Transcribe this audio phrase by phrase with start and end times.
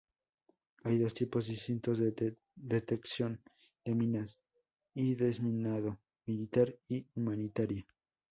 [0.85, 3.39] Hay dos tipos distintos de detección
[3.85, 4.39] de minas
[4.95, 7.85] y desminado: militar y humanitaria.